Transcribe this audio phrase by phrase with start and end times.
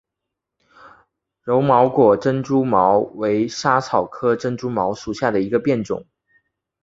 [1.43, 6.07] 柔毛果珍珠茅为莎草科珍珠茅属下的一个变种。